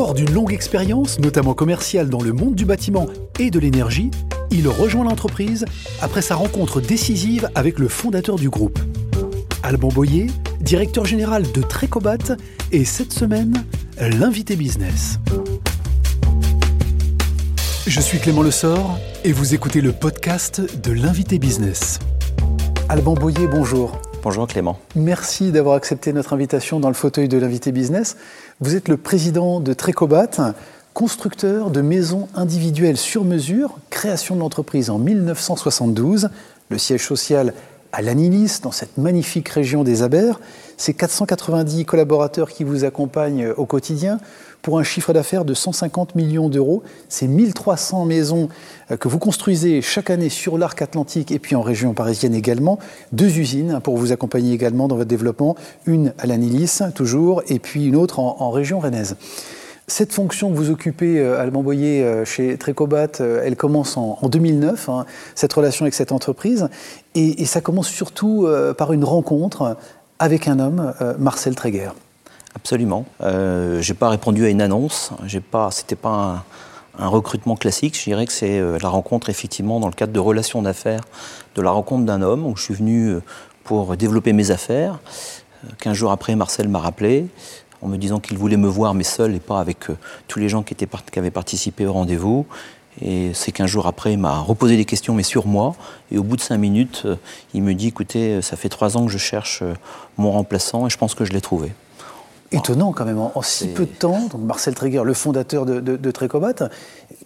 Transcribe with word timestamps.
Fort 0.00 0.14
d'une 0.14 0.32
longue 0.32 0.54
expérience, 0.54 1.18
notamment 1.18 1.52
commerciale 1.52 2.08
dans 2.08 2.22
le 2.22 2.32
monde 2.32 2.54
du 2.54 2.64
bâtiment 2.64 3.06
et 3.38 3.50
de 3.50 3.58
l'énergie, 3.58 4.10
il 4.50 4.66
rejoint 4.66 5.04
l'entreprise 5.04 5.66
après 6.00 6.22
sa 6.22 6.36
rencontre 6.36 6.80
décisive 6.80 7.50
avec 7.54 7.78
le 7.78 7.86
fondateur 7.86 8.36
du 8.36 8.48
groupe. 8.48 8.78
Alban 9.62 9.88
Boyer, 9.88 10.28
directeur 10.62 11.04
général 11.04 11.52
de 11.52 11.60
Trécobat, 11.60 12.16
et 12.72 12.86
cette 12.86 13.12
semaine, 13.12 13.62
l'invité 13.98 14.56
business. 14.56 15.18
Je 17.86 18.00
suis 18.00 18.20
Clément 18.20 18.42
Lessort 18.42 18.98
et 19.24 19.32
vous 19.32 19.52
écoutez 19.52 19.82
le 19.82 19.92
podcast 19.92 20.62
de 20.82 20.92
l'invité 20.92 21.38
business. 21.38 21.98
Alban 22.88 23.12
Boyer, 23.12 23.46
bonjour. 23.48 24.00
Bonjour 24.22 24.46
Clément. 24.46 24.78
Merci 24.96 25.50
d'avoir 25.50 25.76
accepté 25.76 26.12
notre 26.12 26.34
invitation 26.34 26.78
dans 26.78 26.88
le 26.88 26.94
fauteuil 26.94 27.26
de 27.26 27.38
l'invité 27.38 27.72
business. 27.72 28.18
Vous 28.60 28.76
êtes 28.76 28.88
le 28.88 28.98
président 28.98 29.60
de 29.60 29.72
Trécobat, 29.72 30.54
constructeur 30.92 31.70
de 31.70 31.80
maisons 31.80 32.28
individuelles 32.34 32.98
sur 32.98 33.24
mesure, 33.24 33.78
création 33.88 34.34
de 34.34 34.40
l'entreprise 34.40 34.90
en 34.90 34.98
1972, 34.98 36.28
le 36.68 36.76
siège 36.76 37.06
social 37.06 37.54
à 37.92 38.02
Lanilis, 38.02 38.60
dans 38.62 38.72
cette 38.72 38.98
magnifique 38.98 39.48
région 39.48 39.84
des 39.84 40.02
Abers. 40.02 40.40
C'est 40.76 40.94
490 40.94 41.84
collaborateurs 41.84 42.50
qui 42.50 42.64
vous 42.64 42.84
accompagnent 42.84 43.48
au 43.56 43.66
quotidien 43.66 44.18
pour 44.62 44.78
un 44.78 44.82
chiffre 44.82 45.12
d'affaires 45.12 45.44
de 45.44 45.54
150 45.54 46.14
millions 46.14 46.48
d'euros. 46.48 46.82
C'est 47.08 47.26
1300 47.26 48.04
maisons 48.04 48.48
euh, 48.90 48.96
que 48.96 49.08
vous 49.08 49.18
construisez 49.18 49.82
chaque 49.82 50.10
année 50.10 50.28
sur 50.28 50.58
l'arc 50.58 50.80
atlantique 50.82 51.30
et 51.30 51.38
puis 51.38 51.56
en 51.56 51.62
région 51.62 51.94
parisienne 51.94 52.34
également. 52.34 52.78
Deux 53.12 53.38
usines 53.38 53.80
pour 53.82 53.96
vous 53.96 54.12
accompagner 54.12 54.52
également 54.52 54.88
dans 54.88 54.96
votre 54.96 55.08
développement. 55.08 55.56
Une 55.86 56.12
à 56.18 56.26
l'Anilis, 56.26 56.82
toujours, 56.94 57.42
et 57.48 57.58
puis 57.58 57.86
une 57.86 57.96
autre 57.96 58.20
en, 58.20 58.50
région 58.50 58.80
rennaise. 58.80 59.16
Cette 59.90 60.12
fonction 60.12 60.50
que 60.50 60.56
vous 60.56 60.70
occupez, 60.70 61.18
euh, 61.18 61.40
Alban 61.40 61.62
Boyer, 61.62 62.04
euh, 62.04 62.24
chez 62.24 62.56
Trécobat, 62.56 63.20
elle 63.20 63.56
commence 63.56 63.96
en, 63.96 64.16
2009, 64.22 64.88
hein, 64.88 65.04
cette 65.34 65.52
relation 65.52 65.84
avec 65.84 65.94
cette 65.94 66.12
entreprise, 66.12 66.68
et, 67.14 67.44
ça 67.44 67.60
commence 67.60 67.88
surtout 67.88 68.46
par 68.78 68.92
une 68.92 69.04
rencontre 69.04 69.76
avec 70.20 70.46
un 70.46 70.60
homme, 70.60 70.94
Marcel 71.18 71.56
Tréguer. 71.56 71.88
Absolument. 72.54 73.04
Euh, 73.22 73.80
j'ai 73.80 73.94
pas 73.94 74.08
répondu 74.08 74.44
à 74.44 74.48
une 74.48 74.60
annonce. 74.60 75.12
Pas, 75.50 75.70
c'était 75.70 75.96
pas 75.96 76.44
un, 76.98 77.08
recrutement 77.08 77.56
classique. 77.56 77.96
Je 77.98 78.04
dirais 78.04 78.26
que 78.26 78.32
c'est 78.32 78.58
euh, 78.58 78.78
la 78.82 78.88
rencontre 78.88 79.30
effectivement 79.30 79.80
dans 79.80 79.86
le 79.86 79.92
cadre 79.92 80.12
de 80.12 80.20
relations 80.20 80.62
d'affaires, 80.62 81.02
de 81.54 81.62
la 81.62 81.70
rencontre 81.70 82.04
d'un 82.04 82.22
homme 82.22 82.44
où 82.46 82.56
je 82.56 82.62
suis 82.62 82.74
venu 82.74 83.08
euh, 83.08 83.22
pour 83.64 83.96
développer 83.96 84.32
mes 84.32 84.50
affaires. 84.50 84.98
Quinze 85.78 85.94
jours 85.94 86.10
après, 86.10 86.34
Marcel 86.36 86.68
m'a 86.68 86.78
rappelé 86.78 87.26
en 87.82 87.88
me 87.88 87.96
disant 87.96 88.20
qu'il 88.20 88.38
voulait 88.38 88.56
me 88.56 88.68
voir, 88.68 88.94
mais 88.94 89.04
seul 89.04 89.34
et 89.34 89.40
pas 89.40 89.60
avec 89.60 89.86
tous 90.28 90.38
les 90.38 90.48
gens 90.48 90.62
qui, 90.62 90.74
étaient, 90.74 90.88
qui 91.10 91.18
avaient 91.18 91.30
participé 91.30 91.86
au 91.86 91.92
rendez-vous. 91.92 92.46
Et 93.02 93.32
c'est 93.34 93.52
qu'un 93.52 93.66
jour 93.66 93.86
après, 93.86 94.12
il 94.12 94.18
m'a 94.18 94.38
reposé 94.38 94.76
des 94.76 94.84
questions, 94.84 95.14
mais 95.14 95.22
sur 95.22 95.46
moi. 95.46 95.74
Et 96.10 96.18
au 96.18 96.22
bout 96.22 96.36
de 96.36 96.42
cinq 96.42 96.58
minutes, 96.58 97.06
il 97.54 97.62
me 97.62 97.72
dit, 97.72 97.88
écoutez, 97.88 98.42
ça 98.42 98.56
fait 98.56 98.68
trois 98.68 98.96
ans 98.96 99.06
que 99.06 99.12
je 99.12 99.18
cherche 99.18 99.62
mon 100.18 100.32
remplaçant 100.32 100.86
et 100.86 100.90
je 100.90 100.98
pense 100.98 101.14
que 101.14 101.24
je 101.24 101.32
l'ai 101.32 101.40
trouvé. 101.40 101.72
Étonnant 102.52 102.92
quand 102.92 103.04
même, 103.04 103.20
en, 103.20 103.42
si 103.42 103.68
peu 103.68 103.86
de 103.86 103.92
temps. 103.92 104.26
Donc 104.26 104.42
Marcel 104.42 104.74
Tréguer, 104.74 105.02
le 105.04 105.14
fondateur 105.14 105.64
de, 105.66 105.80
de, 105.80 106.10
Trécobat, 106.10 106.68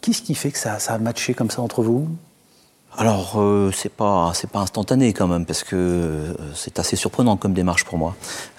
qu'est-ce 0.02 0.20
qui 0.20 0.34
fait 0.34 0.50
que 0.50 0.58
ça, 0.58 0.78
ça, 0.78 0.92
a 0.92 0.98
matché 0.98 1.32
comme 1.32 1.50
ça 1.50 1.62
entre 1.62 1.82
vous? 1.82 2.08
Alors, 2.96 3.36
euh, 3.36 3.72
c'est 3.74 3.90
pas 3.90 4.32
c'est 4.34 4.50
pas 4.50 4.60
instantané 4.60 5.12
quand 5.14 5.26
même 5.26 5.46
parce 5.46 5.64
que 5.64 5.74
euh, 5.74 6.34
c'est 6.54 6.78
assez 6.78 6.94
surprenant 6.94 7.36
comme 7.36 7.54
démarche 7.54 7.84
pour 7.84 7.96
moi. 7.96 8.14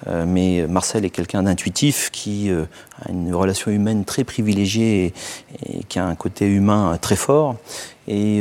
Euh, 0.06 0.24
mais 0.26 0.66
Marcel 0.66 1.04
est 1.04 1.10
quelqu'un 1.10 1.42
d'intuitif 1.42 2.10
qui 2.10 2.50
a 2.50 3.10
une 3.10 3.34
relation 3.34 3.70
humaine 3.70 4.04
très 4.04 4.24
privilégiée 4.24 5.14
et, 5.64 5.84
qui 5.84 5.98
a 5.98 6.06
un 6.06 6.14
côté 6.14 6.46
humain 6.46 6.98
très 7.00 7.16
fort. 7.16 7.56
Et 8.08 8.40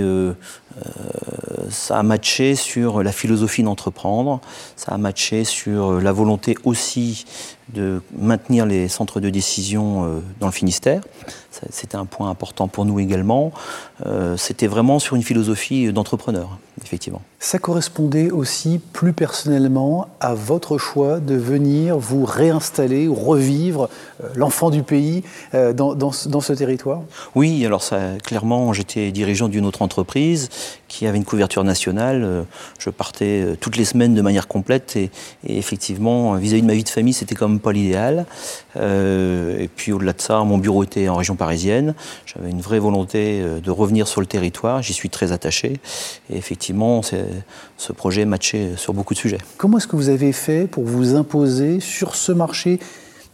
ça 1.72 1.98
a 1.98 2.04
matché 2.04 2.54
sur 2.54 3.02
la 3.02 3.12
philosophie 3.12 3.64
d'entreprendre, 3.64 4.42
ça 4.76 4.92
a 4.92 4.98
matché 5.00 5.44
sur 5.44 6.00
la 6.00 6.12
volonté 6.12 6.56
aussi 6.66 7.26
de 7.74 8.02
maintenir 8.18 8.66
les 8.66 8.88
centres 8.88 9.20
de 9.20 9.30
décision 9.30 10.06
euh, 10.06 10.20
dans 10.40 10.48
le 10.48 10.52
Finistère. 10.52 11.02
C'était 11.70 11.96
un 11.96 12.06
point 12.06 12.30
important 12.30 12.68
pour 12.68 12.86
nous 12.86 13.00
également. 13.00 13.52
Euh, 14.06 14.38
c'était 14.38 14.68
vraiment 14.68 15.00
sur 15.00 15.16
une 15.16 15.24
philosophie 15.24 15.92
d'entrepreneur, 15.92 16.58
effectivement. 16.86 17.22
Ça 17.40 17.60
correspondait 17.60 18.32
aussi 18.32 18.80
plus 18.94 19.14
personnellement 19.14 20.08
à 20.20 20.34
votre 20.34 20.78
choix 20.78 21.20
de 21.20 21.36
venir 21.36 21.98
vous 21.98 22.26
réinstaller 22.26 23.08
ou 23.08 23.16
revivre 23.16 23.90
euh, 24.24 24.30
l'enfant 24.36 24.70
du 24.70 24.84
pays 24.84 25.24
dans, 25.54 25.96
dans, 25.96 26.12
ce 26.12 26.54
territoire? 26.54 27.02
Oui, 27.34 27.66
alors 27.66 27.82
ça, 27.84 28.00
clairement, 28.24 28.74
j'étais 28.74 29.12
dirigeant 29.12 29.48
d'une 29.48 29.66
autre 29.66 29.82
entreprise 29.82 30.50
qui 30.88 31.08
avait 31.08 31.18
une 31.18 31.26
couverture 31.26 31.64
nationale. 31.64 32.46
Je 32.80 32.90
partais 32.90 33.56
toutes 33.60 33.78
les 33.78 33.86
semaines 33.86 34.14
de 34.14 34.22
manière 34.22 34.48
complète 34.48 34.96
et, 34.96 35.12
et 35.46 35.58
effectivement, 35.58 36.36
vis-à-vis 36.36 36.62
de 36.62 36.68
ma 36.68 36.74
vie 36.74 36.84
de 36.84 36.90
famille, 36.90 37.14
c'était 37.14 37.36
comme 37.36 37.60
pas 37.60 37.72
l'idéal. 37.72 38.26
Euh, 38.78 39.58
et 39.60 39.68
puis 39.68 39.92
au-delà 39.92 40.14
de 40.14 40.22
ça, 40.22 40.44
mon 40.44 40.58
bureau 40.58 40.84
était 40.84 41.08
en 41.10 41.16
région 41.16 41.36
parisienne. 41.36 41.96
J'avais 42.26 42.50
une 42.50 42.62
vraie 42.62 42.80
volonté 42.80 43.42
euh, 43.42 43.60
de 43.60 43.72
revenir 43.72 44.08
sur 44.08 44.22
le 44.22 44.28
territoire. 44.28 44.82
J'y 44.82 44.94
suis 44.94 45.10
très 45.10 45.32
attaché. 45.32 45.80
Et 46.30 46.38
effectivement, 46.38 47.02
ce 47.04 47.94
projet 47.94 48.26
matchait 48.26 48.72
sur 48.78 48.94
beaucoup 48.94 49.14
de 49.14 49.20
sujets. 49.20 49.40
Comment 49.58 49.78
est-ce 49.78 49.88
que 49.88 49.96
vous 49.96 50.10
avez 50.10 50.32
fait 50.32 50.68
pour 50.68 50.84
vous 50.84 51.16
imposer 51.16 51.80
sur 51.80 52.16
ce 52.16 52.32
marché 52.32 52.80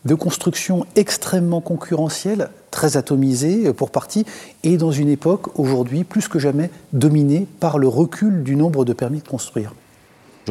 de 0.06 0.16
construction 0.16 0.86
extrêmement 0.96 1.62
concurrentiel, 1.62 2.50
très 2.72 2.98
atomisé 2.98 3.68
euh, 3.68 3.74
pour 3.74 3.92
partie, 3.92 4.26
et 4.64 4.78
dans 4.78 4.92
une 4.92 5.10
époque 5.10 5.60
aujourd'hui 5.60 6.04
plus 6.04 6.28
que 6.28 6.40
jamais 6.40 6.70
dominée 6.94 7.48
par 7.60 7.78
le 7.78 7.88
recul 7.88 8.44
du 8.44 8.56
nombre 8.56 8.86
de 8.86 8.94
permis 8.94 9.20
de 9.20 9.28
construire? 9.28 9.74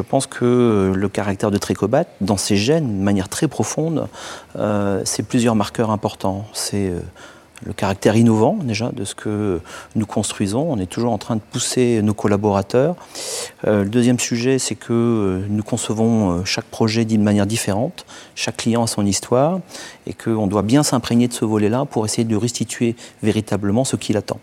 Je 0.01 0.03
pense 0.03 0.27
que 0.27 0.95
le 0.97 1.09
caractère 1.11 1.51
de 1.51 1.59
Trécobat, 1.59 2.05
dans 2.23 2.39
ses 2.39 2.57
gènes, 2.57 3.01
de 3.01 3.03
manière 3.03 3.29
très 3.29 3.49
profonde, 3.49 4.09
euh, 4.57 5.03
c'est 5.05 5.23
plusieurs 5.23 5.55
marqueurs 5.55 5.91
importants. 5.91 6.47
C'est 6.55 6.89
euh, 6.89 7.01
le 7.67 7.75
caractère 7.75 8.17
innovant 8.17 8.57
déjà 8.63 8.93
de 8.93 9.05
ce 9.05 9.15
que 9.15 9.61
nous 9.97 10.07
construisons. 10.07 10.67
On 10.73 10.79
est 10.79 10.87
toujours 10.87 11.13
en 11.13 11.19
train 11.19 11.37
de 11.37 11.43
pousser 11.43 12.01
nos 12.01 12.15
collaborateurs. 12.15 12.97
Euh, 13.67 13.85
le 13.85 13.91
deuxième 13.91 14.19
sujet, 14.19 14.59
c'est 14.59 14.75
que 14.75 15.43
nous 15.51 15.63
concevons 15.63 16.47
chaque 16.47 16.65
projet 16.65 17.05
d'une 17.05 17.23
manière 17.23 17.47
différente. 17.47 18.07
Chaque 18.35 18.57
client 18.57 18.85
a 18.85 18.87
son 18.87 19.05
histoire 19.05 19.61
et 20.07 20.15
qu'on 20.15 20.47
doit 20.47 20.63
bien 20.63 20.83
s'imprégner 20.83 21.29
de 21.29 21.35
ce 21.35 21.45
volet-là 21.45 21.85
pour 21.85 22.07
essayer 22.07 22.25
de 22.25 22.37
restituer 22.37 22.97
véritablement 23.23 23.85
ce 23.85 23.97
qu'il 23.97 24.17
attend. 24.17 24.41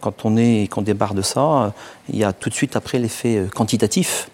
quand 0.00 0.24
on 0.24 0.38
est, 0.38 0.66
qu'on 0.70 0.80
débarque 0.80 1.14
de 1.14 1.20
ça, 1.20 1.74
il 2.08 2.16
y 2.16 2.24
a 2.24 2.32
tout 2.32 2.48
de 2.48 2.54
suite 2.54 2.74
après 2.74 2.98
l'effet 2.98 3.44
quantitatif 3.54 4.30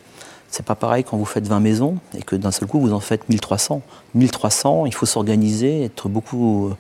c'est 0.51 0.65
pas 0.65 0.75
pareil 0.75 1.05
quand 1.05 1.17
vous 1.17 1.25
faites 1.25 1.47
20 1.47 1.61
maisons 1.61 1.97
et 2.17 2.23
que 2.23 2.35
d'un 2.37 2.51
seul 2.51 2.69
coup 2.69 2.81
vous 2.81 2.93
en 2.93 3.01
faites 3.01 3.29
1300. 3.29 3.83
1300, 4.15 4.87
il 4.87 4.95
faut 4.95 5.07
s'organiser, 5.07 5.85
être 5.85 6.09
beaucoup 6.09 6.71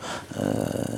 euh, 0.41 0.45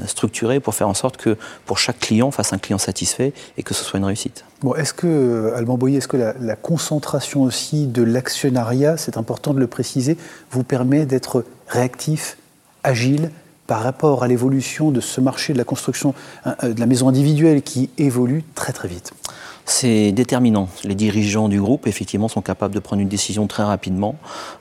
structuré 0.06 0.60
pour 0.60 0.74
faire 0.74 0.88
en 0.88 0.94
sorte 0.94 1.18
que 1.18 1.36
pour 1.66 1.78
chaque 1.78 1.98
client, 1.98 2.30
fasse 2.30 2.52
un 2.52 2.58
client 2.58 2.78
satisfait 2.78 3.34
et 3.58 3.62
que 3.62 3.74
ce 3.74 3.84
soit 3.84 3.98
une 3.98 4.06
réussite. 4.06 4.44
Bon, 4.62 4.74
est-ce 4.74 4.94
que, 4.94 5.52
Alban 5.54 5.76
Boyer, 5.76 5.98
est-ce 5.98 6.08
que 6.08 6.16
la, 6.16 6.34
la, 6.40 6.56
concentration 6.56 7.42
aussi 7.42 7.86
de 7.86 8.02
l'actionnariat, 8.02 8.96
c'est 8.96 9.18
important 9.18 9.52
de 9.52 9.60
le 9.60 9.66
préciser, 9.66 10.16
vous 10.50 10.62
permet 10.62 11.04
d'être 11.04 11.44
réactif, 11.68 12.38
agile 12.84 13.30
par 13.66 13.82
rapport 13.82 14.22
à 14.22 14.28
l'évolution 14.28 14.90
de 14.90 15.00
ce 15.00 15.20
marché 15.20 15.52
de 15.52 15.58
la 15.58 15.64
construction 15.64 16.14
euh, 16.46 16.72
de 16.72 16.80
la 16.80 16.86
maison 16.86 17.08
individuelle 17.08 17.62
qui 17.62 17.90
évolue 17.98 18.44
très 18.54 18.72
très 18.72 18.88
vite? 18.88 19.12
C'est 19.72 20.12
déterminant. 20.12 20.68
Les 20.84 20.94
dirigeants 20.94 21.48
du 21.48 21.60
groupe, 21.60 21.86
effectivement, 21.86 22.28
sont 22.28 22.42
capables 22.42 22.74
de 22.74 22.78
prendre 22.78 23.00
une 23.00 23.08
décision 23.08 23.46
très 23.46 23.62
rapidement 23.62 24.16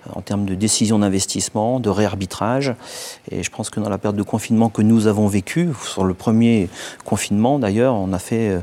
euh, 0.07 0.11
en 0.15 0.21
termes 0.21 0.45
de 0.45 0.55
décision 0.55 0.99
d'investissement, 0.99 1.79
de 1.79 1.89
réarbitrage. 1.89 2.73
Et 3.29 3.43
je 3.43 3.51
pense 3.51 3.69
que 3.69 3.79
dans 3.79 3.89
la 3.89 3.97
période 3.97 4.17
de 4.17 4.23
confinement 4.23 4.69
que 4.69 4.81
nous 4.81 5.07
avons 5.07 5.27
vécue, 5.27 5.69
sur 5.85 6.05
le 6.05 6.13
premier 6.13 6.69
confinement 7.03 7.59
d'ailleurs, 7.59 7.95
on 7.95 8.13
a 8.13 8.19
fait 8.19 8.49
euh, 8.49 8.59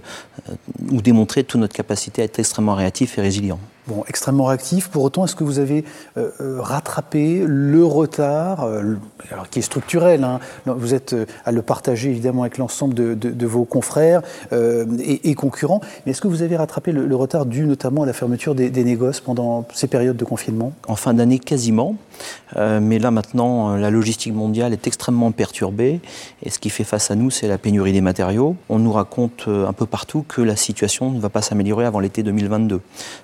ou 0.91 1.03
démontré 1.03 1.45
toute 1.45 1.61
notre 1.61 1.75
capacité 1.75 2.23
à 2.23 2.25
être 2.25 2.39
extrêmement 2.39 2.75
réactif 2.75 3.19
et 3.19 3.21
résilient 3.21 3.61
bon, 3.89 4.05
extrêmement 4.07 4.45
réactif. 4.45 4.89
Pour 4.89 5.03
autant, 5.03 5.25
est-ce 5.25 5.35
que 5.35 5.45
vous 5.45 5.59
avez 5.59 5.85
euh, 6.17 6.31
euh, 6.41 6.61
rattrapé 6.61 7.43
le 7.45 7.85
retard, 7.85 8.65
euh, 8.65 8.95
qui 9.51 9.59
est 9.59 9.63
structurel 9.63 10.23
hein, 10.23 10.39
Vous 10.67 10.95
êtes 10.95 11.17
à 11.45 11.51
le 11.51 11.63
partager 11.63 12.11
évidemment 12.11 12.43
avec 12.43 12.59
l'ensemble 12.59 12.95
de, 12.95 13.47
vos 13.47 13.65
confrères 13.65 14.21
et, 14.53 15.35
concurrents, 15.35 15.81
mais 16.05 16.13
est-ce 16.13 16.21
que 16.21 16.29
vous 16.29 16.43
avez 16.43 16.57
rattrapé 16.57 16.93
le, 16.93 17.17
retard 17.17 17.47
dû 17.47 17.65
notamment 17.65 18.03
à 18.03 18.07
la 18.07 18.13
fermeture 18.13 18.55
des, 18.55 18.69
des 18.71 18.99
pendant 19.25 19.67
ces 19.73 19.87
périodes 19.87 20.17
de 20.17 20.25
confinement? 20.25 20.73
En 20.87 20.97
fin 20.97 21.15
d'année, 21.15 21.39
quasiment. 21.39 21.97
Mais 22.57 22.99
là 22.99 23.11
maintenant, 23.11 23.77
la 23.77 23.91
logistique 23.91 24.35
mondiale 24.35 24.73
est 24.73 24.87
extrêmement 24.87 25.33
perturbée 25.33 26.01
et 26.43 26.51
ce 26.51 26.59
qui 26.59 26.71
fait 26.71 26.85
face 26.85 27.11
à 27.11 27.15
nous, 27.15 27.31
c'est 27.31 27.49
la 27.49 27.59
pénurie 27.59 27.93
des 27.93 28.01
matériaux. 28.01 28.57
On 28.69 28.79
nous 28.79 28.93
raconte 28.93 29.49
un 29.49 29.73
peu 29.73 29.87
partout 29.87 30.25
que 30.27 30.41
la 30.41 30.57
situation 30.57 31.11
ne 31.11 31.21
va 31.21 31.29
pas 31.29 31.43
s'améliorer 31.43 31.85
avant 31.85 32.01
l'été 32.01 32.23
2022. 32.23 32.81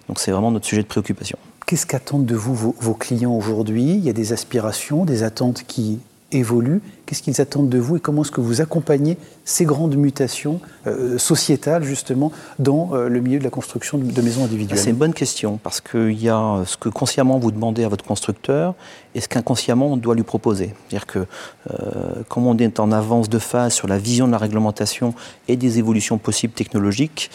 Donc 0.08 0.20
c'est 0.20 0.31
vraiment 0.31 0.50
notre 0.50 0.67
sujet 0.67 0.82
de 0.82 0.87
préoccupation. 0.87 1.38
Qu'est-ce 1.67 1.87
qu'attendent 1.87 2.26
de 2.26 2.35
vous 2.35 2.55
vos, 2.55 2.94
clients 2.94 3.35
aujourd'hui? 3.35 3.85
Il 3.85 4.05
y 4.05 4.11
a 4.11 4.12
des 4.12 4.35
aspirations, 4.35 5.06
des 5.06 5.23
attentes 5.23 5.64
qui 5.67 6.00
évoluent. 6.31 6.82
Qu'est-ce 7.06 7.22
qu'ils 7.22 7.40
attendent 7.40 7.68
de 7.68 7.78
vous 7.78 7.96
et 7.96 8.00
comment 8.00 8.22
est-ce 8.22 8.30
que 8.30 8.40
vous 8.40 8.60
accompagnez 8.60 9.18
ces 9.44 9.66
grandes 9.66 9.96
mutations 9.96 10.60
euh, 10.86 11.18
sociétales, 11.18 11.84
justement, 11.84 12.32
dans 12.58 12.90
euh, 12.94 13.08
le 13.08 13.20
milieu 13.20 13.38
de 13.38 13.44
la 13.44 13.50
construction 13.50 13.98
de, 13.98 14.22
maisons 14.22 14.44
individuelles? 14.44 14.78
C'est 14.78 14.90
une 14.90 14.96
bonne 14.96 15.12
question, 15.12 15.58
parce 15.62 15.80
qu'il 15.80 16.20
y 16.20 16.30
a 16.30 16.62
ce 16.64 16.76
que 16.76 16.88
consciemment 16.88 17.38
vous 17.38 17.50
demandez 17.50 17.84
à 17.84 17.88
votre 17.88 18.04
constructeur 18.04 18.74
et 19.14 19.20
ce 19.20 19.28
qu'inconsciemment 19.28 19.88
on 19.88 19.96
doit 19.96 20.14
lui 20.14 20.22
proposer. 20.22 20.74
C'est-à-dire 20.88 21.06
que, 21.06 21.18
euh, 21.18 22.22
comme 22.28 22.46
on 22.46 22.56
est 22.56 22.80
en 22.80 22.90
avance 22.90 23.28
de 23.28 23.38
phase 23.38 23.74
sur 23.74 23.86
la 23.86 23.98
vision 23.98 24.26
de 24.26 24.32
la 24.32 24.38
réglementation 24.38 25.14
et 25.46 25.56
des 25.56 25.78
évolutions 25.78 26.18
possibles 26.18 26.54
technologiques, 26.54 27.30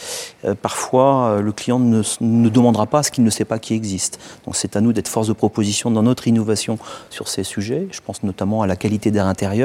parfois 0.62 1.40
le 1.40 1.52
client 1.52 1.78
ne, 1.78 2.02
ne 2.20 2.48
demandera 2.48 2.86
pas 2.86 3.02
ce 3.02 3.10
qu'il 3.10 3.24
ne 3.24 3.30
sait 3.30 3.44
pas 3.44 3.58
qui 3.58 3.74
existe. 3.74 4.18
Donc 4.44 4.56
c'est 4.56 4.76
à 4.76 4.80
nous 4.80 4.92
d'être 4.92 5.08
force 5.08 5.28
de 5.28 5.32
proposition 5.32 5.90
dans 5.90 6.02
notre 6.02 6.28
innovation 6.28 6.78
sur 7.08 7.28
ces 7.28 7.44
sujets. 7.44 7.88
Je 7.92 8.00
pense 8.04 8.22
notamment 8.22 8.62
à 8.62 8.66
la 8.66 8.76
qualité 8.76 9.10
d'air 9.10 9.26
intérieur, 9.26 9.59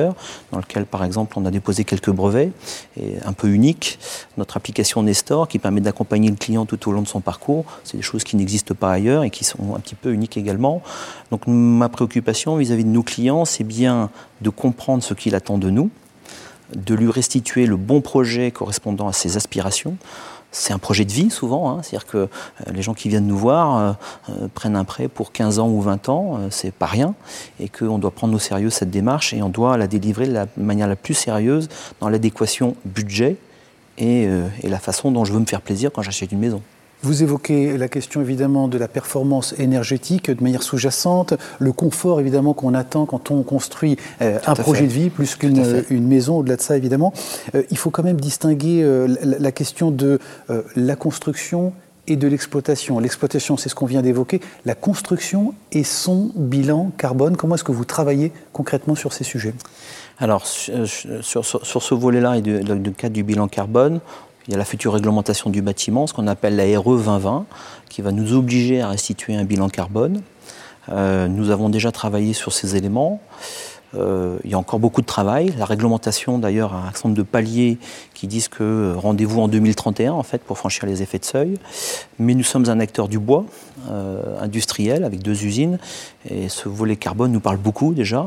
dans 0.52 0.58
lequel, 0.58 0.86
par 0.86 1.04
exemple, 1.04 1.34
on 1.38 1.46
a 1.46 1.52
déposé 1.52 1.84
quelques 1.84 2.12
brevets, 2.12 2.52
et 3.00 3.16
un 3.26 3.34
peu 3.34 3.50
uniques. 3.50 4.00
Notre 4.38 4.58
application 4.58 5.04
Nestor, 5.04 5.48
qui 5.48 5.60
permet 5.60 5.82
d'accompagner 5.82 6.30
le 6.30 6.36
client 6.36 6.66
tout 6.66 6.90
au 6.90 6.92
long 6.92 7.02
de 7.02 7.08
son 7.08 7.22
parcours, 7.22 7.66
c'est 7.84 7.98
des 7.98 8.04
choses 8.04 8.24
qui 8.24 8.36
n'existent 8.36 8.76
pas 8.76 8.92
ailleurs 8.92 9.24
et 9.24 9.30
qui 9.30 9.44
sont 9.44 9.76
un 9.76 9.80
petit 9.80 9.96
peu 9.96 10.14
uniques 10.14 10.38
également. 10.38 10.82
Donc 11.32 11.48
ma 11.48 11.90
préoccupation 11.90 12.56
vis-à-vis 12.58 12.84
-vis 12.84 12.88
de 12.88 12.92
nos 12.92 13.04
clients, 13.04 13.46
c'est 13.46 13.64
bien 13.64 14.10
de 14.42 14.50
comprendre 14.50 15.04
ce 15.04 15.14
qu'il 15.14 15.36
attend 15.36 15.58
de 15.58 15.70
nous, 15.70 15.90
de 16.76 16.96
lui 16.96 17.12
restituer 17.12 17.66
le 17.66 17.78
bon 17.78 18.02
projet 18.02 18.52
correspondant 18.52 19.08
à 19.08 19.14
ses 19.14 19.38
aspirations, 19.38 19.98
c'est 20.56 20.74
un 20.74 20.80
projet 20.80 21.04
de 21.04 21.12
vie 21.12 21.30
souvent, 21.30 21.70
hein. 21.70 21.82
c'est-à-dire 21.84 22.08
que 22.08 22.18
euh, 22.18 22.28
les 22.74 22.82
gens 22.82 22.94
qui 22.94 23.10
viennent 23.10 23.28
nous 23.28 23.38
voir 23.38 23.78
euh, 23.78 23.94
euh, 24.30 24.48
prennent 24.54 24.78
un 24.78 24.86
prêt 24.86 25.10
pour 25.10 25.34
15 25.34 25.60
ans 25.60 25.70
ou 25.70 25.82
20 25.82 26.08
ans, 26.10 26.40
c'est 26.50 26.74
pas 26.74 26.86
rien, 26.86 27.14
et 27.60 27.68
qu'on 27.68 28.00
doit 28.00 28.12
prendre 28.12 28.34
au 28.34 28.40
sérieux 28.40 28.70
cette 28.70 28.90
démarche 28.90 29.34
et 29.34 29.42
on 29.42 29.50
doit 29.50 29.76
la 29.78 29.88
délivrer 29.88 30.28
de 30.28 30.34
la 30.34 30.48
manière 30.56 30.88
la 30.88 30.96
plus 30.96 31.14
sérieuse 31.14 31.68
dans 32.00 32.08
l'adéquation 32.08 32.76
budget 32.86 33.36
et 33.98 34.28
la 34.64 34.80
façon 34.80 35.12
dont 35.12 35.24
je 35.26 35.34
veux 35.34 35.40
me 35.40 35.46
faire 35.46 35.62
plaisir 35.62 35.90
quand 35.94 36.02
j'achète 36.02 36.32
une 36.32 36.40
maison. 36.40 36.62
Vous 37.06 37.22
évoquez 37.22 37.78
la 37.78 37.88
question 37.88 38.22
évidemment 38.22 38.68
de 38.68 38.80
la 38.80 38.88
performance 38.88 39.54
énergétique 39.60 40.32
de 40.32 40.42
manière 40.42 40.64
sous-jacente, 40.64 41.36
le 41.60 41.72
confort 41.72 42.20
évidemment 42.20 42.56
qu'on 42.56 42.74
attend 42.74 43.06
quand 43.06 43.30
on 43.30 43.44
construit 43.44 43.96
euh, 44.24 44.40
un 44.48 44.56
projet 44.56 44.88
de 44.88 44.92
vie 44.92 45.12
plus 45.12 45.36
qu'une 45.36 45.84
une 45.92 46.08
maison, 46.08 46.40
au-delà 46.40 46.56
de 46.56 46.62
ça 46.62 46.76
évidemment. 46.76 47.14
Euh, 47.54 47.62
il 47.70 47.78
faut 47.78 47.92
quand 47.92 48.02
même 48.02 48.20
distinguer 48.20 48.82
euh, 48.82 49.08
la, 49.22 49.52
question 49.52 49.92
de 49.92 50.18
la 50.76 50.96
construction 50.96 51.74
et 52.08 52.16
de 52.16 52.28
l'exploitation. 52.28 52.98
L'exploitation, 52.98 53.56
c'est 53.56 53.70
ce 53.70 53.76
qu'on 53.76 53.86
vient 53.86 54.02
d'évoquer. 54.02 54.42
La 54.66 54.74
construction 54.74 55.54
et 55.72 55.84
son 55.84 56.32
bilan 56.36 56.92
carbone, 56.98 57.38
comment 57.38 57.54
est-ce 57.54 57.64
que 57.64 57.72
vous 57.72 57.86
travaillez 57.86 58.32
concrètement 58.52 58.96
sur 58.96 59.14
ces 59.14 59.24
sujets? 59.24 59.54
Alors, 60.18 60.48
sur, 60.48 61.46
ce 61.46 61.94
volet-là 61.94 62.38
et 62.38 62.42
du, 62.42 62.64
du 62.64 62.92
cadre 62.94 63.14
du 63.14 63.24
bilan 63.24 63.48
carbone, 63.48 64.00
il 64.48 64.52
y 64.52 64.54
a 64.54 64.58
la 64.58 64.66
future 64.66 64.94
réglementation 64.94 65.50
du 65.50 65.62
bâtiment, 65.62 66.08
ce 66.08 66.14
qu'on 66.14 66.28
appelle 66.28 66.56
la 66.56 66.64
RE 66.80 66.98
2020, 66.98 67.46
qui 67.90 68.02
va 68.02 68.12
nous 68.12 68.34
obliger 68.34 68.82
à 68.82 68.90
restituer 68.90 69.36
un 69.36 69.44
bilan 69.44 69.70
carbone. 69.70 70.22
Euh, 70.90 71.28
nous 71.28 71.50
avons 71.50 71.70
déjà 71.70 71.92
travaillé 71.92 72.34
sur 72.34 72.54
ces 72.54 72.76
éléments. 72.76 73.22
Euh, 73.94 74.38
il 74.44 74.52
y 74.52 74.54
a 74.54 74.58
encore 74.58 74.80
beaucoup 74.80 75.02
de 75.02 75.06
travail. 75.06 75.54
La 75.58 75.66
réglementation, 75.66 76.40
d'ailleurs, 76.40 76.74
a 76.74 76.78
un 76.78 76.92
certain 76.92 77.10
nombre 77.10 77.18
de 77.18 77.24
paliers 77.24 77.78
qui 78.14 78.28
disent 78.28 78.48
que 78.48 78.64
euh, 78.64 78.94
rendez-vous 78.96 79.42
en 79.42 79.48
2031, 79.48 80.14
en 80.14 80.24
fait, 80.24 80.42
pour 80.42 80.58
franchir 80.58 80.86
les 80.86 81.02
effets 81.02 81.20
de 81.20 81.26
seuil. 81.26 81.56
Mais 82.20 82.34
nous 82.34 82.44
sommes 82.44 82.70
un 82.70 82.80
acteur 82.80 83.08
du 83.08 83.20
bois 83.20 83.46
euh, 83.90 84.40
industriel 84.42 85.04
avec 85.04 85.22
deux 85.22 85.44
usines. 85.44 85.80
Et 86.30 86.50
ce 86.50 86.68
volet 86.68 86.96
carbone 86.96 87.32
nous 87.32 87.40
parle 87.40 87.58
beaucoup 87.58 87.94
déjà, 87.94 88.26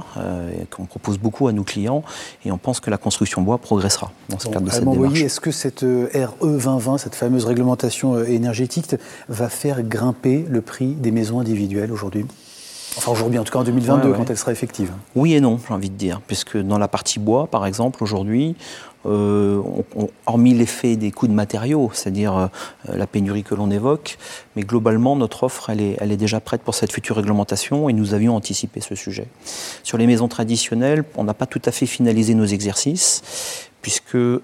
qu'on 0.70 0.84
propose 0.84 1.19
beaucoup 1.19 1.49
à 1.49 1.52
nos 1.52 1.64
clients. 1.64 2.04
Et 2.44 2.52
on 2.52 2.58
pense 2.58 2.78
que 2.78 2.90
la 2.90 2.96
construction 2.96 3.43
bois 3.43 3.58
progressera 3.58 4.12
dans 4.28 4.38
ce 4.38 4.49
cadre 4.49 4.66
de 4.66 4.70
cette 4.70 4.88
démarche. 4.88 5.20
Est-ce 5.20 5.40
que 5.40 5.50
cette 5.50 5.81
RE 5.81 6.46
2020, 6.46 6.99
cette 6.99 7.16
fameuse 7.16 7.44
réglementation 7.44 8.22
énergétique, 8.25 8.94
va 9.28 9.49
faire 9.49 9.82
grimper 9.82 10.46
le 10.49 10.61
prix 10.61 10.94
des 10.94 11.11
maisons 11.11 11.40
individuelles 11.40 11.90
aujourd'hui? 11.90 12.25
Enfin 12.96 13.12
aujourd'hui, 13.12 13.38
en 13.38 13.44
tout 13.44 13.52
cas 13.52 13.61
en 13.61 13.64
2022, 13.64 14.12
quand 14.12 14.31
elle 14.31 14.37
sera 14.37 14.52
effective. 14.52 14.93
Oui 15.14 15.35
et 15.35 15.40
non, 15.40 15.58
j'ai 15.67 15.75
envie 15.75 15.90
de 15.90 15.96
dire, 15.96 16.20
puisque 16.26 16.56
dans 16.56 16.79
la 16.79 16.88
partie 16.88 17.19
bois, 17.19 17.46
par 17.46 17.67
exemple, 17.67 18.02
aujourd'hui, 18.02 18.56
euh, 19.06 19.62
hormis 20.26 20.55
l'effet 20.55 20.96
des 20.96 21.12
coûts 21.12 21.29
de 21.29 21.32
matériaux, 21.32 21.90
c'est-à-dire 21.93 22.37
euh, 22.37 22.46
la 22.93 23.06
pénurie 23.06 23.44
que 23.44 23.55
l'on 23.55 23.70
évoque, 23.70 24.19
mais 24.56 24.62
globalement, 24.62 25.14
notre 25.14 25.44
offre, 25.44 25.70
elle 25.70 25.81
est, 25.81 25.96
elle 26.00 26.11
est 26.11 26.17
déjà 26.17 26.40
prête 26.40 26.62
pour 26.62 26.75
cette 26.75 26.93
future 26.93 27.17
réglementation 27.17 27.88
et 27.88 27.93
nous 27.93 28.14
avions 28.14 28.35
anticipé 28.35 28.81
ce 28.81 28.96
sujet. 28.96 29.29
Sur 29.85 29.99
les 29.99 30.06
maisons 30.06 30.29
traditionnelles, 30.29 31.05
on 31.17 31.25
n'a 31.25 31.35
pas 31.35 31.46
tout 31.46 31.62
à 31.64 31.70
fait 31.70 31.87
finalisé 31.87 32.35
nos 32.35 32.46
exercices 32.46 33.23
puisque 33.82 34.17
euh, 34.17 34.40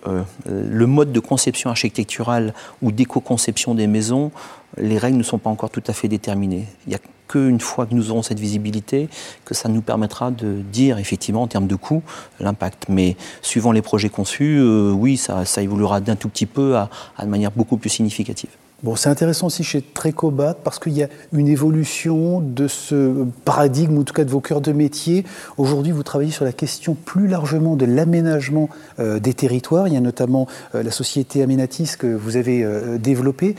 le 0.46 0.86
mode 0.86 1.12
de 1.12 1.20
conception 1.20 1.70
architecturale 1.70 2.54
ou 2.82 2.92
d'éco-conception 2.92 3.74
des 3.74 3.86
maisons, 3.86 4.30
les 4.78 4.98
règles 4.98 5.18
ne 5.18 5.22
sont 5.22 5.38
pas 5.38 5.50
encore 5.50 5.70
tout 5.70 5.82
à 5.86 5.92
fait 5.92 6.08
déterminées. 6.08 6.66
Il 6.86 6.92
y 6.92 6.96
a 6.96 7.00
qu'une 7.28 7.60
fois 7.60 7.86
que 7.86 7.94
nous 7.94 8.10
aurons 8.10 8.22
cette 8.22 8.40
visibilité, 8.40 9.08
que 9.44 9.54
ça 9.54 9.68
nous 9.68 9.82
permettra 9.82 10.30
de 10.30 10.60
dire 10.72 10.98
effectivement 10.98 11.42
en 11.42 11.46
termes 11.46 11.66
de 11.66 11.76
coût 11.76 12.02
l'impact. 12.40 12.86
Mais 12.88 13.16
suivant 13.42 13.72
les 13.72 13.82
projets 13.82 14.08
conçus, 14.08 14.58
euh, 14.58 14.90
oui, 14.92 15.16
ça, 15.16 15.44
évoluera 15.62 16.00
d'un 16.00 16.16
tout 16.16 16.28
petit 16.28 16.46
peu 16.46 16.76
à, 16.76 16.88
de 17.20 17.26
manière 17.26 17.50
beaucoup 17.50 17.76
plus 17.76 17.90
significative. 17.90 18.50
Bon, 18.82 18.96
c'est 18.96 19.08
intéressant 19.08 19.46
aussi 19.46 19.64
chez 19.64 19.80
Trecobat 19.80 20.52
parce 20.62 20.78
qu'il 20.78 20.92
y 20.92 21.02
a 21.02 21.08
une 21.32 21.48
évolution 21.48 22.42
de 22.42 22.68
ce 22.68 23.24
paradigme, 23.46 23.96
ou 23.96 24.02
en 24.02 24.04
tout 24.04 24.12
cas 24.12 24.24
de 24.24 24.30
vos 24.30 24.40
cœurs 24.40 24.60
de 24.60 24.72
métier. 24.72 25.24
Aujourd'hui, 25.56 25.90
vous 25.90 26.02
travaillez 26.02 26.32
sur 26.32 26.44
la 26.44 26.52
question 26.52 26.94
plus 26.94 27.26
largement 27.26 27.76
de 27.76 27.86
l'aménagement 27.86 28.68
euh, 28.98 29.20
des 29.20 29.32
territoires. 29.32 29.88
Il 29.88 29.94
y 29.94 29.96
a 29.96 30.00
notamment 30.00 30.46
euh, 30.74 30.82
la 30.82 30.90
société 30.90 31.42
Aménatis 31.42 31.92
que 31.98 32.08
vous 32.08 32.36
avez 32.36 32.66
développée. 32.98 33.54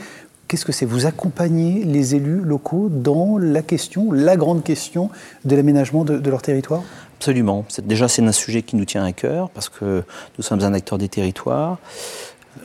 Qu'est-ce 0.48 0.64
que 0.64 0.70
c'est 0.70 0.86
Vous 0.86 1.06
accompagnez 1.06 1.82
les 1.82 2.14
élus 2.14 2.40
locaux 2.40 2.88
dans 2.88 3.36
la 3.36 3.62
question, 3.62 4.12
la 4.12 4.36
grande 4.36 4.62
question 4.62 5.10
de 5.44 5.56
l'aménagement 5.56 6.04
de, 6.04 6.30
leur 6.30 6.40
territoire? 6.40 6.84
Absolument. 7.18 7.64
Déjà, 7.82 8.06
c'est 8.06 8.22
un 8.22 8.30
sujet 8.30 8.62
qui 8.62 8.76
nous 8.76 8.84
tient 8.84 9.04
à 9.04 9.10
cœur 9.10 9.50
parce 9.50 9.68
que 9.68 10.04
nous 10.38 10.44
sommes 10.44 10.62
un 10.62 10.72
acteur 10.72 10.98
des 10.98 11.08
territoires. 11.08 11.78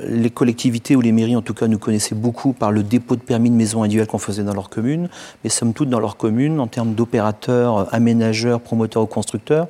Les 0.04 0.30
collectivités 0.30 0.96
ou 0.96 1.02
les 1.02 1.12
mairies, 1.12 1.36
en 1.36 1.42
tout 1.42 1.56
cas, 1.56 1.68
nous 1.68 1.80
connaissaient 1.80 2.14
beaucoup 2.14 2.54
par 2.54 2.72
le 2.72 2.84
dépôt 2.84 3.16
de 3.16 3.22
permis 3.22 3.50
de 3.50 3.56
maison 3.56 3.82
individuelle 3.82 4.08
qu'on 4.08 4.20
faisait 4.20 4.44
dans 4.44 4.54
leur 4.54 4.70
commune. 4.70 5.10
Mais 5.44 5.50
somme 5.50 5.74
toute, 5.74 5.90
dans 5.90 6.00
leur 6.00 6.18
commune, 6.18 6.60
en 6.60 6.68
termes 6.68 6.94
d'opérateurs, 6.94 7.92
aménageurs, 7.92 8.62
promoteurs 8.62 9.02
ou 9.02 9.08
constructeurs, 9.08 9.68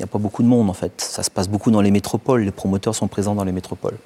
n'y 0.00 0.04
a 0.04 0.12
pas 0.12 0.18
beaucoup 0.18 0.42
de 0.42 0.48
monde 0.48 0.68
en 0.70 0.74
fait. 0.74 0.92
Ça 0.98 1.22
se 1.22 1.30
passe 1.30 1.48
beaucoup 1.48 1.70
dans 1.70 1.80
les 1.80 1.90
métropoles, 1.90 2.42
les 2.42 2.50
promoteurs 2.50 2.94
sont 2.94 3.08
présents 3.08 3.34
dans 3.34 3.44
les 3.44 3.52
métropoles. 3.52 3.96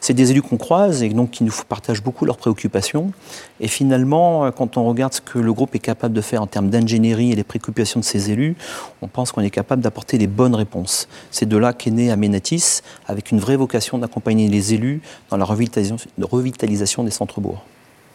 C'est 0.00 0.14
des 0.14 0.30
élus 0.30 0.42
qu'on 0.42 0.56
croise 0.56 1.02
et 1.02 1.08
donc 1.10 1.30
qui 1.30 1.44
nous 1.44 1.52
partagent 1.68 2.02
beaucoup 2.02 2.24
leurs 2.24 2.36
préoccupations. 2.36 3.12
Et 3.60 3.68
finalement, 3.68 4.50
quand 4.52 4.76
on 4.76 4.84
regarde 4.84 5.12
ce 5.12 5.20
que 5.20 5.38
le 5.38 5.52
groupe 5.52 5.74
est 5.74 5.80
capable 5.80 6.14
de 6.14 6.20
faire 6.20 6.42
en 6.42 6.46
termes 6.46 6.70
d'ingénierie 6.70 7.32
et 7.32 7.36
les 7.36 7.44
préoccupations 7.44 8.00
de 8.00 8.04
ses 8.04 8.30
élus, 8.30 8.56
on 9.02 9.08
pense 9.08 9.32
qu'on 9.32 9.42
est 9.42 9.50
capable 9.50 9.82
d'apporter 9.82 10.18
les 10.18 10.26
bonnes 10.26 10.54
réponses. 10.54 11.08
C'est 11.30 11.46
de 11.46 11.56
là 11.56 11.72
qu'est 11.72 11.90
né 11.90 12.10
Aménatis, 12.10 12.80
avec 13.06 13.30
une 13.30 13.38
vraie 13.38 13.56
vocation 13.56 13.98
d'accompagner 13.98 14.48
les 14.48 14.74
élus 14.74 15.02
dans 15.30 15.36
la 15.36 15.44
revitalisation, 15.44 17.04
des 17.04 17.10
centres-bourgs. 17.10 17.60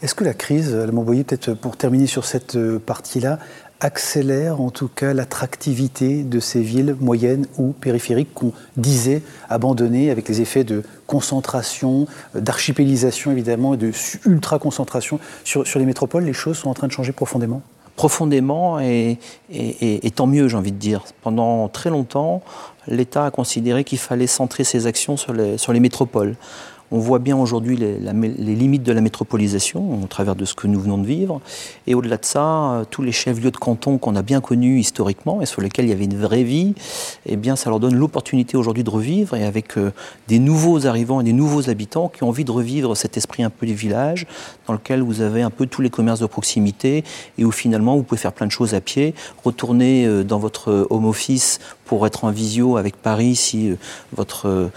Est-ce 0.02 0.14
que 0.14 0.24
la 0.24 0.34
crise, 0.34 0.74
elle 0.74 0.92
m'envoyait 0.92 1.24
peut-être 1.24 1.54
pour 1.54 1.78
terminer 1.78 2.06
sur 2.06 2.26
cette 2.26 2.58
euh, 2.58 2.80
partie-là, 2.80 3.40
accélère 3.82 4.62
en 4.62 4.70
tout 4.70 4.88
cas 4.88 5.14
l'attractivité 5.14 6.24
de 6.24 6.40
ces 6.40 6.62
villes 6.62 6.96
moyennes 7.00 7.48
ou 7.58 7.72
périphériques 7.74 8.34
qu'on 8.34 8.54
disait 8.78 9.22
abandonnées 9.50 10.10
avec 10.10 10.28
les 10.30 10.42
effets 10.42 10.64
de 10.64 10.84
concentration, 11.08 12.08
d'archipélisation 12.34 13.32
évidemment 13.32 13.74
et 13.74 13.78
de 13.78 13.92
ultra-concentration 14.26 15.20
sur, 15.44 15.68
sur 15.68 15.80
les 15.80 15.86
métropoles. 15.86 16.24
Les 16.24 16.34
choses 16.34 16.58
sont 16.58 16.70
en 16.70 16.74
train 16.74 16.88
de 16.88 16.92
changer 16.92 17.12
profondément 17.12 17.62
profondément 17.96 18.80
et, 18.80 19.18
tant 20.16 20.28
mieux, 20.28 20.48
j'ai 20.48 20.58
envie 20.58 20.72
de 20.72 20.78
dire. 20.78 21.04
Pendant 21.22 21.70
très 21.70 21.90
longtemps, 21.90 22.42
l'État 22.88 23.26
a 23.26 23.32
considéré 23.32 23.84
qu'il 23.84 24.00
fallait 24.00 24.28
centrer 24.28 24.64
ses 24.64 24.86
actions 24.86 25.18
sur 25.18 25.34
les 25.34 25.80
métropoles. 25.80 26.36
On 26.96 27.00
voit 27.00 27.20
bien 27.20 27.36
aujourd'hui 27.36 27.76
les, 27.76 28.56
limites 28.56 28.84
de 28.84 28.94
la 28.94 29.02
métropolisation 29.02 30.02
au 30.02 30.08
travers 30.08 30.34
de 30.34 30.46
ce 30.46 30.54
que 30.54 30.66
nous 30.66 30.80
venons 30.80 30.98
de 30.98 31.06
vivre. 31.06 31.42
Et 31.88 31.94
au-delà 31.94 32.16
de 32.16 32.24
ça, 32.24 32.72
euh, 32.72 32.86
tous 32.90 33.02
les 33.02 33.12
chefs-lieux 33.12 33.52
de 33.52 33.58
canton 33.58 33.98
qu'on 33.98 34.16
a 34.16 34.22
bien 34.22 34.40
connus 34.40 34.80
historiquement 34.80 35.42
et 35.42 35.46
sur 35.46 35.62
lesquels 35.62 35.84
il 35.84 35.90
y 35.90 35.92
avait 35.92 36.06
une 36.06 36.18
vraie 36.18 36.44
vie, 36.44 36.74
eh 37.26 37.36
bien, 37.36 37.58
ça 37.58 37.70
leur 37.70 37.82
donne 37.82 37.96
l'opportunité 37.96 38.56
aujourd'hui 38.56 38.86
de 38.86 38.90
revivre 38.90 39.36
et 39.36 39.44
avec 39.44 39.78
euh, 39.78 39.92
des 40.30 40.40
nouveaux 40.40 40.88
arrivants 40.88 41.20
et 41.20 41.26
des 41.26 41.34
nouveaux 41.34 41.70
habitants 41.70 42.08
qui 42.08 42.24
ont 42.24 42.30
envie 42.30 42.46
de 42.46 42.52
revivre 42.52 42.96
cet 42.96 43.18
esprit 43.18 43.44
un 43.44 43.50
peu 43.50 43.66
du 43.66 43.76
village 43.76 44.26
dans 44.66 44.74
lequel 44.74 45.02
vous 45.02 45.20
avez 45.20 45.42
un 45.42 45.50
peu 45.50 45.66
tous 45.66 45.82
les 45.82 45.90
commerces 45.90 46.22
de 46.22 46.28
proximité 46.28 47.04
et 47.38 47.44
où 47.44 47.52
finalement 47.52 47.98
vous 47.98 48.04
pouvez 48.04 48.22
faire 48.22 48.32
plein 48.32 48.48
de 48.48 48.54
choses 48.54 48.74
à 48.74 48.80
pied, 48.80 49.16
retourner 49.44 50.06
euh, 50.06 50.24
dans 50.24 50.40
votre 50.40 50.88
home 50.90 51.08
office 51.08 51.60
pour 51.84 52.08
être 52.08 52.24
en 52.24 52.32
visio 52.32 52.78
avec 52.78 52.96
Paris 52.96 53.36
si 53.36 53.72
votre 54.12 54.72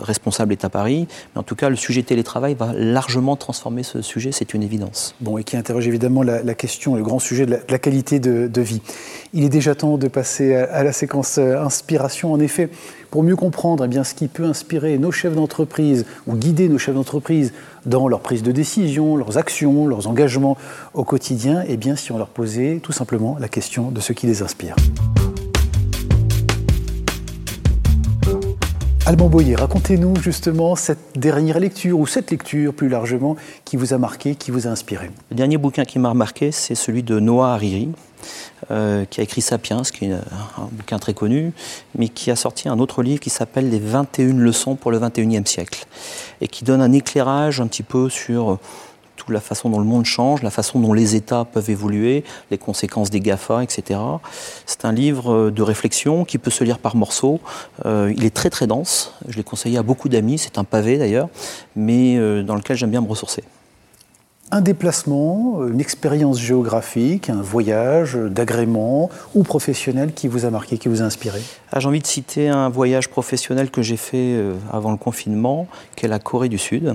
responsable 0.00 0.52
est 0.52 0.64
à 0.64 0.68
Paris. 0.68 1.08
Tout 1.46 1.54
cas, 1.54 1.70
le 1.70 1.76
sujet 1.76 2.02
télétravail 2.02 2.54
va 2.54 2.72
largement 2.74 3.36
transformer 3.36 3.84
ce 3.84 4.02
sujet, 4.02 4.32
c'est 4.32 4.52
une 4.52 4.62
évidence. 4.62 5.14
Bon, 5.20 5.38
et 5.38 5.44
qui 5.44 5.56
interroge 5.56 5.86
évidemment 5.86 6.22
la, 6.22 6.54
question, 6.54 6.96
le 6.96 7.02
grand 7.02 7.20
sujet 7.20 7.46
de 7.46 7.58
la, 7.68 7.78
qualité 7.78 8.18
de, 8.18 8.60
vie. 8.60 8.82
Il 9.32 9.44
est 9.44 9.48
déjà 9.48 9.74
temps 9.74 9.96
de 9.96 10.08
passer 10.08 10.54
à, 10.54 10.82
la 10.82 10.92
séquence 10.92 11.38
euh, 11.38 11.62
inspiration. 11.62 12.32
En 12.32 12.40
effet, 12.40 12.68
pour 13.10 13.22
mieux 13.22 13.36
comprendre 13.36 13.84
eh 13.84 13.88
bien, 13.88 14.02
ce 14.02 14.14
qui 14.14 14.26
peut 14.26 14.44
inspirer 14.44 14.98
nos 14.98 15.12
chefs 15.12 15.34
d'entreprise 15.34 16.04
ou 16.26 16.34
guider 16.34 16.68
nos 16.68 16.78
chefs 16.78 16.94
d'entreprise 16.94 17.52
dans 17.86 18.08
leur 18.08 18.20
prise 18.20 18.42
de 18.42 18.50
décision, 18.50 19.16
leurs 19.16 19.38
actions, 19.38 19.86
leurs 19.86 20.08
engagements 20.08 20.56
au 20.94 21.04
quotidien, 21.04 21.62
eh 21.68 21.76
bien, 21.76 21.94
si 21.94 22.10
on 22.10 22.18
leur 22.18 22.28
posait 22.28 22.80
tout 22.82 22.92
simplement 22.92 23.36
la 23.38 23.48
question 23.48 23.92
de 23.92 24.00
ce 24.00 24.12
qui 24.12 24.26
les 24.26 24.42
inspire. 24.42 24.74
Alban 29.08 29.28
Boyer, 29.28 29.54
racontez-nous 29.54 30.16
justement 30.16 30.74
cette 30.74 31.16
dernière 31.16 31.60
lecture 31.60 31.96
ou 31.96 32.08
cette 32.08 32.32
lecture 32.32 32.74
plus 32.74 32.88
largement 32.88 33.36
qui 33.64 33.76
vous 33.76 33.94
a 33.94 33.98
marqué, 33.98 34.34
qui 34.34 34.50
vous 34.50 34.66
a 34.66 34.70
inspiré. 34.70 35.12
Le 35.30 35.36
dernier 35.36 35.58
bouquin 35.58 35.84
qui 35.84 36.00
m'a 36.00 36.12
marqué, 36.12 36.50
c'est 36.50 36.74
celui 36.74 37.04
de 37.04 37.20
Noah 37.20 37.52
Hariri, 37.52 37.90
euh, 38.72 39.04
qui 39.04 39.20
a 39.20 39.22
écrit 39.22 39.42
Sapiens, 39.42 39.82
qui 39.82 40.06
est 40.06 40.12
un 40.12 40.68
bouquin 40.72 40.98
très 40.98 41.14
connu, 41.14 41.52
mais 41.96 42.08
qui 42.08 42.32
a 42.32 42.36
sorti 42.36 42.68
un 42.68 42.80
autre 42.80 43.04
livre 43.04 43.20
qui 43.20 43.30
s'appelle 43.30 43.70
Les 43.70 43.78
21 43.78 44.38
leçons 44.38 44.74
pour 44.74 44.90
le 44.90 44.98
21e 44.98 45.46
siècle, 45.46 45.86
et 46.40 46.48
qui 46.48 46.64
donne 46.64 46.82
un 46.82 46.90
éclairage 46.90 47.60
un 47.60 47.68
petit 47.68 47.84
peu 47.84 48.10
sur 48.10 48.58
la 49.32 49.40
façon 49.40 49.70
dont 49.70 49.78
le 49.78 49.84
monde 49.84 50.04
change, 50.04 50.42
la 50.42 50.50
façon 50.50 50.80
dont 50.80 50.92
les 50.92 51.14
États 51.14 51.44
peuvent 51.44 51.70
évoluer, 51.70 52.24
les 52.50 52.58
conséquences 52.58 53.10
des 53.10 53.20
GAFA, 53.20 53.62
etc. 53.62 54.00
C'est 54.66 54.84
un 54.84 54.92
livre 54.92 55.32
euh, 55.32 55.50
de 55.50 55.62
réflexion 55.62 56.24
qui 56.24 56.38
peut 56.38 56.50
se 56.50 56.64
lire 56.64 56.78
par 56.78 56.96
morceaux. 56.96 57.40
Euh, 57.84 58.12
il 58.16 58.24
est 58.24 58.34
très 58.34 58.50
très 58.50 58.66
dense, 58.66 59.14
je 59.28 59.36
l'ai 59.36 59.44
conseillé 59.44 59.78
à 59.78 59.82
beaucoup 59.82 60.08
d'amis, 60.08 60.38
c'est 60.38 60.58
un 60.58 60.64
pavé 60.64 60.98
d'ailleurs, 60.98 61.28
mais 61.74 62.16
euh, 62.16 62.42
dans 62.42 62.54
lequel 62.54 62.76
j'aime 62.76 62.90
bien 62.90 63.00
me 63.00 63.08
ressourcer. 63.08 63.42
Un 64.52 64.60
déplacement, 64.60 65.66
une 65.66 65.80
expérience 65.80 66.38
géographique, 66.38 67.30
un 67.30 67.42
voyage 67.42 68.14
d'agrément 68.14 69.10
ou 69.34 69.42
professionnel 69.42 70.12
qui 70.12 70.28
vous 70.28 70.44
a 70.44 70.50
marqué, 70.50 70.78
qui 70.78 70.88
vous 70.88 71.02
a 71.02 71.04
inspiré 71.04 71.42
ah, 71.72 71.80
J'ai 71.80 71.88
envie 71.88 71.98
de 71.98 72.06
citer 72.06 72.48
un 72.48 72.68
voyage 72.68 73.08
professionnel 73.08 73.72
que 73.72 73.82
j'ai 73.82 73.96
fait 73.96 74.34
euh, 74.36 74.54
avant 74.72 74.92
le 74.92 74.98
confinement, 74.98 75.66
qui 75.96 76.06
est 76.06 76.08
la 76.08 76.20
Corée 76.20 76.48
du 76.48 76.58
Sud, 76.58 76.94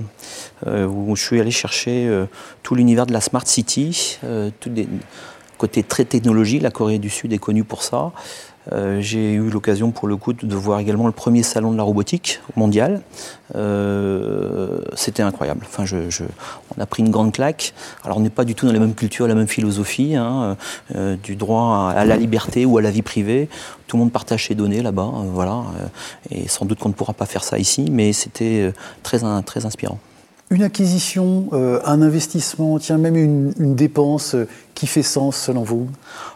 euh, 0.66 0.86
où 0.86 1.14
je 1.14 1.22
suis 1.22 1.40
allé 1.40 1.50
chercher 1.50 2.06
euh, 2.08 2.24
tout 2.62 2.74
l'univers 2.74 3.04
de 3.04 3.12
la 3.12 3.20
Smart 3.20 3.46
City, 3.46 4.18
tout 4.60 4.70
des 4.70 4.88
côté 5.58 5.82
très 5.84 6.06
technologie, 6.06 6.58
la 6.58 6.70
Corée 6.70 6.98
du 6.98 7.10
Sud 7.10 7.34
est 7.34 7.38
connue 7.38 7.62
pour 7.62 7.84
ça. 7.84 8.10
J'ai 8.98 9.34
eu 9.34 9.48
l'occasion 9.48 9.92
pour 9.92 10.08
le 10.08 10.16
coup 10.16 10.32
de 10.32 10.56
voir 10.56 10.80
également 10.80 11.06
le 11.06 11.12
premier 11.12 11.44
salon 11.44 11.70
de 11.70 11.76
la 11.76 11.84
robotique 11.84 12.40
mondial. 12.56 13.00
C'était 14.96 15.22
incroyable. 15.22 15.66
Enfin, 15.68 15.84
je, 15.84 16.24
on 16.76 16.80
a 16.80 16.86
pris 16.86 17.02
une 17.02 17.10
grande 17.10 17.32
claque. 17.32 17.74
Alors 18.04 18.18
on 18.18 18.20
n'est 18.20 18.30
pas 18.30 18.44
du 18.44 18.54
tout 18.54 18.66
dans 18.66 18.72
la 18.72 18.78
même 18.78 18.94
culture, 18.94 19.26
la 19.26 19.34
même 19.34 19.48
philosophie, 19.48 20.16
hein, 20.16 20.56
euh, 20.94 21.16
du 21.16 21.36
droit 21.36 21.92
à, 21.94 22.04
la 22.04 22.16
liberté 22.16 22.64
ou 22.64 22.78
à 22.78 22.82
la 22.82 22.90
vie 22.90 23.02
privée. 23.02 23.48
Tout 23.86 23.96
le 23.96 24.02
monde 24.02 24.12
partage 24.12 24.46
ses 24.48 24.54
données 24.54 24.82
là-bas, 24.82 25.10
voilà. 25.32 25.64
et 26.30 26.48
sans 26.48 26.64
doute 26.64 26.78
qu'on 26.78 26.88
ne 26.88 26.94
pourra 26.94 27.12
pas 27.12 27.26
faire 27.26 27.44
ça 27.44 27.58
ici, 27.58 27.88
mais 27.90 28.12
c'était 28.12 28.72
très, 29.02 29.20
très 29.42 29.66
inspirant. 29.66 29.98
Une 30.52 30.64
acquisition, 30.64 31.48
euh, 31.54 31.80
un 31.86 32.02
investissement, 32.02 32.78
tiens, 32.78 32.98
même 32.98 33.16
une, 33.16 33.74
dépense 33.74 34.34
euh, 34.34 34.46
qui 34.74 34.86
fait 34.86 35.02
sens 35.02 35.34
selon 35.38 35.62
vous? 35.62 35.88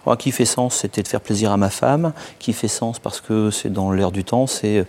Oh, 0.07 0.17
Qui 0.17 0.33
fait 0.33 0.47
sens, 0.47 0.77
c'était 0.77 1.03
de 1.03 1.09
faire 1.09 1.21
plaisir 1.21 1.53
à 1.53 1.59
ma 1.59 1.69
femme. 1.69 2.15
Qui 2.39 2.55
fait 2.55 2.67
sens 2.67 2.99
parce 2.99 3.21
que 3.21 3.51
c'est 3.51 3.71
dans 3.71 3.93
l'air 3.93 4.13
du 4.13 4.25
temps, 4.25 4.47
c'est 4.47 4.79
euh, 4.79 4.85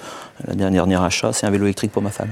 la 0.47 0.55
dernière, 0.55 1.01
achat, 1.01 1.33
c'est 1.33 1.45
un 1.45 1.49
vélo 1.49 1.65
électrique 1.65 1.91
pour 1.91 2.01
ma 2.01 2.09
femme. 2.09 2.29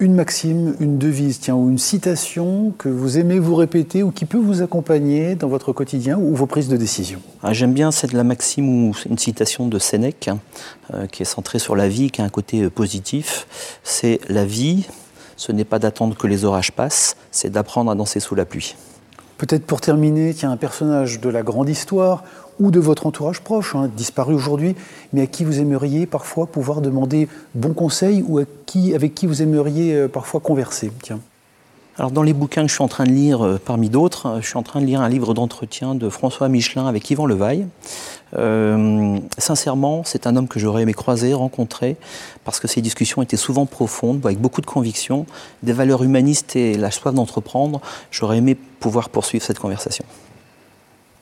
Une 0.00 0.14
maxime, 0.14 0.76
une 0.78 0.96
devise, 0.96 1.40
tiens, 1.40 1.56
ou 1.56 1.68
une 1.68 1.78
citation 1.78 2.72
que 2.78 2.88
vous 2.88 3.18
aimez 3.18 3.40
vous 3.40 3.56
répéter 3.56 4.04
ou 4.04 4.12
qui 4.12 4.26
peut 4.26 4.38
vous 4.38 4.62
accompagner 4.62 5.34
dans 5.34 5.48
votre 5.48 5.72
quotidien 5.72 6.16
ou 6.16 6.36
vos 6.36 6.46
prises 6.46 6.68
de 6.68 6.76
décision 6.76 7.20
ah, 7.42 7.52
J'aime 7.52 7.72
bien 7.72 7.90
cette 7.90 8.12
la 8.12 8.22
maxime 8.22 8.68
ou 8.68 8.94
une 9.10 9.18
citation 9.18 9.66
de 9.66 9.76
Sénèque 9.80 10.28
hein, 10.28 11.08
qui 11.10 11.22
est 11.22 11.26
centrée 11.26 11.58
sur 11.58 11.74
la 11.74 11.88
vie, 11.88 12.12
qui 12.12 12.20
a 12.20 12.24
un 12.24 12.28
côté 12.28 12.70
positif. 12.70 13.48
C'est 13.82 14.20
la 14.28 14.44
vie, 14.44 14.86
ce 15.36 15.50
n'est 15.50 15.64
pas 15.64 15.80
d'attendre 15.80 16.16
que 16.16 16.28
les 16.28 16.44
orages 16.44 16.70
passent, 16.70 17.16
c'est 17.32 17.50
d'apprendre 17.50 17.90
à 17.90 17.96
danser 17.96 18.20
sous 18.20 18.36
la 18.36 18.44
pluie. 18.44 18.76
Peut-être 19.38 19.64
pour 19.64 19.80
terminer, 19.80 20.34
a 20.42 20.48
un 20.48 20.56
personnage 20.56 21.20
de 21.20 21.28
la 21.28 21.42
grande 21.42 21.68
histoire 21.68 22.24
ou 22.58 22.72
de 22.72 22.80
votre 22.80 23.06
entourage 23.06 23.40
proche, 23.40 23.76
hein, 23.76 23.88
disparu 23.96 24.34
aujourd'hui, 24.34 24.74
mais 25.12 25.22
à 25.22 25.26
qui 25.26 25.44
vous 25.44 25.60
aimeriez 25.60 26.06
parfois 26.06 26.46
pouvoir 26.46 26.80
demander 26.80 27.28
bon 27.54 27.72
conseil 27.72 28.24
ou 28.26 28.38
avec 28.38 29.14
qui 29.14 29.26
vous 29.26 29.40
aimeriez 29.40 29.94
euh, 29.94 30.08
parfois 30.08 30.40
converser. 30.40 30.90
Tiens. 31.02 31.20
Alors 31.98 32.12
dans 32.12 32.22
les 32.22 32.32
bouquins 32.32 32.62
que 32.62 32.68
je 32.68 32.74
suis 32.74 32.84
en 32.84 32.88
train 32.88 33.04
de 33.04 33.10
lire, 33.10 33.44
euh, 33.44 33.60
parmi 33.62 33.90
d'autres, 33.90 34.26
euh, 34.26 34.40
je 34.40 34.46
suis 34.46 34.56
en 34.56 34.62
train 34.62 34.80
de 34.80 34.86
lire 34.86 35.00
un 35.00 35.08
livre 35.08 35.34
d'entretien 35.34 35.96
de 35.96 36.08
François 36.08 36.48
Michelin 36.48 36.86
avec 36.86 37.10
Yvan 37.10 37.26
Levaille. 37.26 37.66
Euh, 38.36 39.18
sincèrement, 39.36 40.02
c'est 40.04 40.28
un 40.28 40.36
homme 40.36 40.46
que 40.46 40.60
j'aurais 40.60 40.82
aimé 40.82 40.94
croiser, 40.94 41.34
rencontrer, 41.34 41.96
parce 42.44 42.60
que 42.60 42.68
ces 42.68 42.82
discussions 42.82 43.20
étaient 43.20 43.36
souvent 43.36 43.66
profondes, 43.66 44.24
avec 44.24 44.38
beaucoup 44.38 44.60
de 44.60 44.66
convictions, 44.66 45.26
des 45.64 45.72
valeurs 45.72 46.04
humanistes 46.04 46.54
et 46.54 46.76
la 46.76 46.92
soif 46.92 47.12
d'entreprendre. 47.12 47.80
J'aurais 48.12 48.38
aimé 48.38 48.56
pouvoir 48.78 49.08
poursuivre 49.08 49.44
cette 49.44 49.58
conversation. 49.58 50.04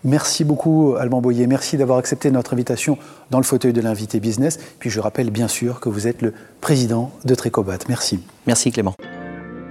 Merci 0.04 0.44
beaucoup, 0.44 0.94
Alban 0.98 1.22
Boyer. 1.22 1.46
Merci 1.46 1.78
d'avoir 1.78 1.96
accepté 1.96 2.30
notre 2.30 2.52
invitation 2.52 2.98
dans 3.30 3.38
le 3.38 3.44
fauteuil 3.44 3.72
de 3.72 3.80
l'invité 3.80 4.20
business. 4.20 4.58
Puis 4.78 4.90
je 4.90 5.00
rappelle 5.00 5.30
bien 5.30 5.48
sûr 5.48 5.80
que 5.80 5.88
vous 5.88 6.06
êtes 6.06 6.20
le 6.20 6.34
président 6.60 7.12
de 7.24 7.34
Trécobat. 7.34 7.78
Merci. 7.88 8.20
Merci, 8.46 8.70
Clément. 8.70 8.94